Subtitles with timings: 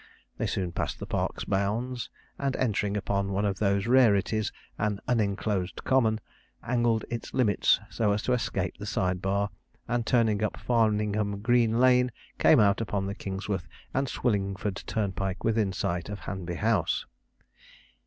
[0.39, 2.09] They soon passed the park's bounds,
[2.39, 6.19] and entering upon one of those rarities an unenclosed common,
[6.63, 9.51] angled its limits so as to escape the side bar,
[9.87, 15.71] and turning up Farningham Green lane, came out upon the Kingsworth and Swillingford turnpike within
[15.71, 17.05] sight of Hanby House.